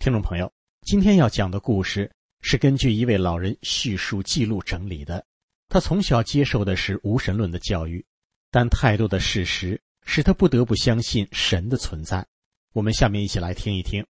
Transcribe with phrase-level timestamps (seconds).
[0.00, 0.50] 听众朋友，
[0.80, 5.22] 今天要讲的故事是根据一位老人叙述记录整理的。
[5.68, 8.02] 他从小接受的是无神论的教育，
[8.50, 12.26] 但太多的事实使他不得不相信神的存在。
[12.72, 14.02] 我们下面一起来听一听。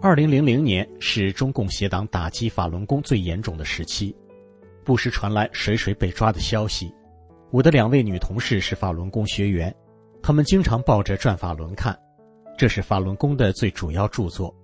[0.00, 4.14] 二零零零年是中共协党打击法轮功最严重的时期。
[4.84, 6.92] 不时传来谁谁被抓的消息。
[7.50, 9.74] 我的两位女同事是法轮功学员，
[10.22, 11.98] 她们经常抱着《转法轮》看，
[12.56, 14.54] 这是法轮功的最主要著作。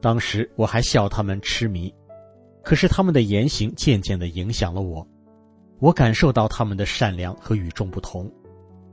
[0.00, 1.92] 当时我还笑他们痴迷，
[2.62, 5.06] 可是他们的言行渐渐的影响了我。
[5.80, 8.30] 我感受到他们的善良和与众不同，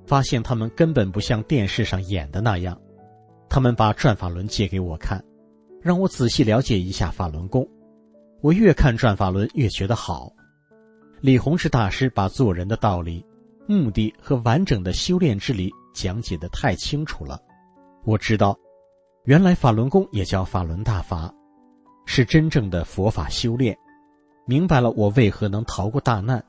[0.06, 2.80] 发现他们根本不像电视上演的那样。
[3.48, 5.24] 他们把《转法轮》借给我看，
[5.82, 7.68] 让我仔细了解一下法轮功。
[8.42, 10.32] 我越看《转法轮》越觉得好。
[11.22, 13.26] 李洪志大师把做人的道理、
[13.68, 17.42] 目的和完整的修炼之理讲解的太清楚了。
[18.04, 18.56] 我知道，
[19.24, 21.34] 原来法轮功也叫法轮大法，
[22.06, 23.76] 是真正的佛法修炼。
[24.46, 26.44] 明白了我为何能逃过大难，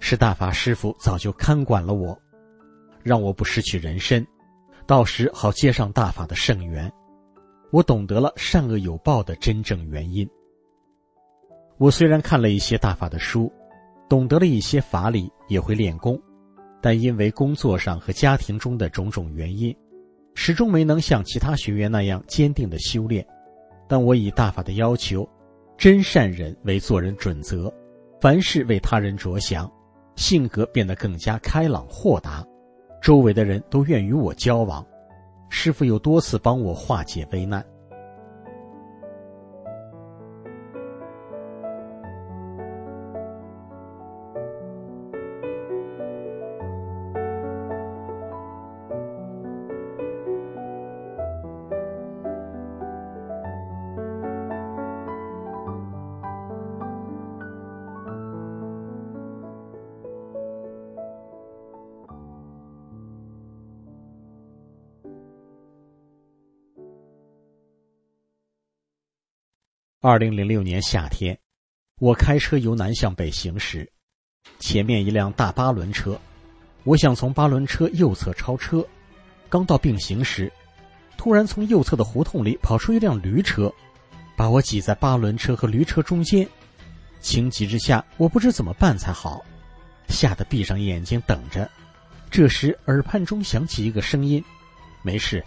[0.00, 2.18] 是大法师父早就看管了我，
[3.02, 4.26] 让我不失去人身，
[4.84, 6.92] 到时好接上大法的圣缘。
[7.70, 10.28] 我懂得了善恶有报的真正原因。
[11.78, 13.52] 我虽然看了一些大法的书。
[14.12, 16.20] 懂得了一些法理，也会练功，
[16.82, 19.74] 但因为工作上和家庭中的种种原因，
[20.34, 23.26] 始终没能像其他学员那样坚定的修炼。
[23.88, 25.26] 但我以大法的要求，
[25.78, 27.72] 真善忍为做人准则，
[28.20, 29.66] 凡事为他人着想，
[30.14, 32.46] 性格变得更加开朗豁达，
[33.00, 34.86] 周围的人都愿与我交往。
[35.48, 37.64] 师傅又多次帮我化解危难。
[70.04, 71.38] 二零零六年夏天，
[72.00, 73.88] 我开车由南向北行驶，
[74.58, 76.20] 前面一辆大八轮车，
[76.82, 78.84] 我想从八轮车右侧超车，
[79.48, 80.52] 刚到并行时，
[81.16, 83.72] 突然从右侧的胡同里跑出一辆驴车，
[84.36, 86.44] 把我挤在八轮车和驴车中间，
[87.20, 89.40] 情急之下，我不知怎么办才好，
[90.08, 91.70] 吓得闭上眼睛等着。
[92.28, 94.44] 这时耳畔中响起一个声音
[95.00, 95.44] ：“没事，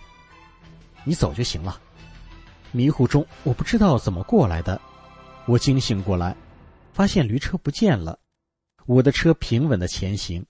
[1.04, 1.78] 你走就行了。”
[2.76, 4.82] 迷糊中，我不知道怎么过来的。
[5.48, 6.36] 我惊醒过来，
[6.92, 8.20] 发现驴车不见了，
[8.86, 10.46] 我的车平稳的前行。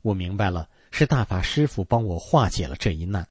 [0.00, 3.28] 我明白了，是大法师父帮我化解了这一难。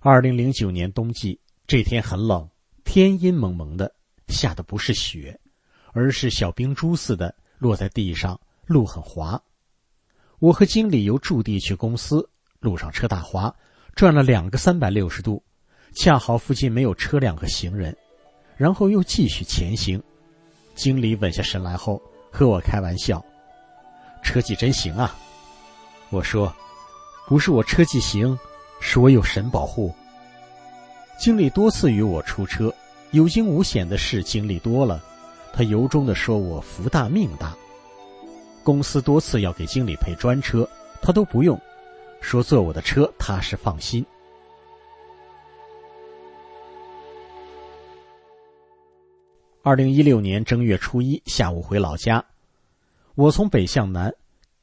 [0.00, 2.48] 二零零九年冬季，这天很冷，
[2.84, 3.94] 天阴蒙蒙的，
[4.28, 5.38] 下的不是雪，
[5.92, 9.42] 而是小冰珠似的落在地上，路很滑。
[10.38, 13.54] 我和经理由驻地去公司，路上车大滑，
[13.94, 15.44] 转了两个三百六十度。
[15.94, 17.96] 恰好附近没有车辆和行人，
[18.56, 20.02] 然后又继续前行。
[20.74, 23.22] 经理稳下神来后，和我开玩笑
[24.24, 25.14] ：“车技真行啊！”
[26.10, 26.54] 我说
[27.28, 28.38] ：“不是我车技行，
[28.80, 29.94] 是我有神保护。”
[31.20, 32.74] 经理多次与我出车，
[33.10, 35.02] 有惊无险的事经历多了，
[35.52, 37.54] 他由衷的说我福大命大。
[38.64, 40.68] 公司多次要给经理配专车，
[41.00, 41.60] 他都不用，
[42.20, 44.04] 说坐我的车踏实放心。
[49.64, 52.24] 二零一六年正月初一下午回老家，
[53.14, 54.12] 我从北向南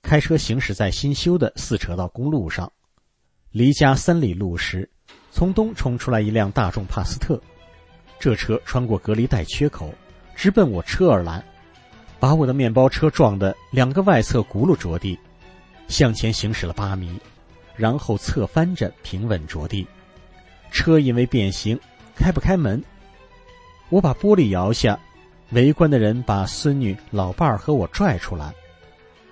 [0.01, 2.69] 开车行驶在新修的四车道公路上，
[3.51, 4.89] 离家三里路时，
[5.31, 7.41] 从东冲出来一辆大众帕斯特，
[8.19, 9.93] 这车穿过隔离带缺口，
[10.35, 11.41] 直奔我车而来，
[12.19, 15.17] 把我的面包车撞得两个外侧轱辘着地，
[15.87, 17.17] 向前行驶了八米，
[17.73, 19.87] 然后侧翻着平稳着地，
[20.71, 21.79] 车因为变形，
[22.17, 22.83] 开不开门。
[23.89, 24.97] 我把玻璃摇下，
[25.51, 28.53] 围观的人把孙女、老伴儿和我拽出来。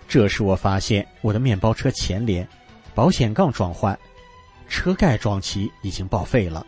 [0.08, 2.48] 这时我发现我的面包车前脸
[2.96, 3.98] 保险杠撞坏，
[4.68, 6.66] 车盖撞齐，已经报废了，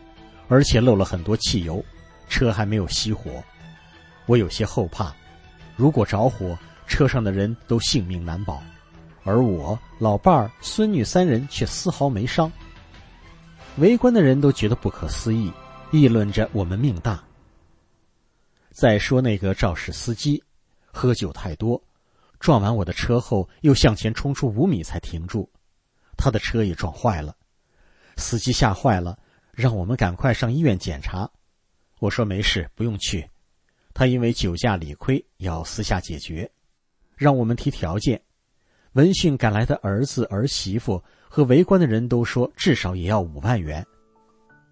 [0.48, 1.84] 而且漏了很多汽油，
[2.28, 3.42] 车还没有熄火。
[4.26, 5.12] 我有些后怕，
[5.74, 6.56] 如果着火，
[6.86, 8.62] 车上的人都性命难保，
[9.24, 12.50] 而我老伴儿、孙女三人却丝毫没伤。
[13.78, 15.50] 围观的人都觉得不可思议，
[15.90, 17.20] 议论着我们命大。
[18.70, 20.42] 再说那个肇事司机，
[20.86, 21.82] 喝酒太多，
[22.38, 25.50] 撞完我的车后又向前冲出五米才停住，
[26.16, 27.36] 他的车也撞坏了。
[28.16, 29.18] 司机吓坏了，
[29.52, 31.30] 让我们赶快上医院检查。
[31.98, 33.28] 我说没事，不用去。
[33.92, 36.50] 他因为酒驾理亏，要私下解决，
[37.16, 38.22] 让我们提条件。
[38.92, 41.02] 闻讯赶来的儿子儿媳妇。
[41.32, 43.86] 和围观的人都说，至少也要五万元。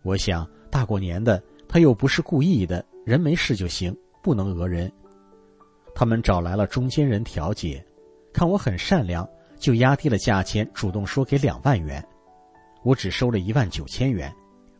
[0.02, 4.92] 我想，大过年的，他又不是故意的，人没事就行，不能讹人。
[5.94, 7.82] 他们找来了中间人调解，
[8.34, 9.26] 看我很善良，
[9.56, 12.06] 就压低了价钱，主动说给两万元。
[12.84, 14.30] 我只收了一万九千元，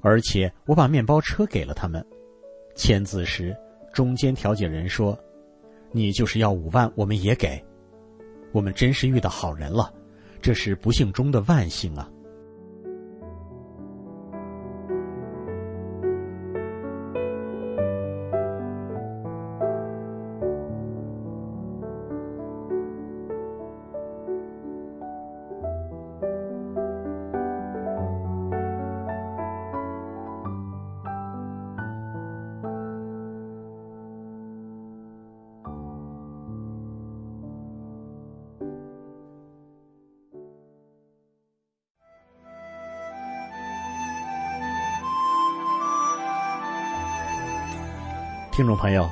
[0.03, 2.07] 而且我把面包车给了他们。
[2.77, 3.57] 签字时，
[3.95, 5.19] 中间调解人说
[5.91, 7.59] ：“你就是要五万，我们也给。”
[8.53, 9.91] 我们真是遇到好人了。
[10.43, 12.07] 这是不幸中的万幸啊！
[48.59, 49.09] 听众朋友，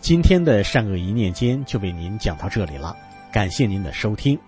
[0.00, 2.96] 今天的善恶一念间就为您讲到这里了，
[3.30, 4.38] 感谢您的收听。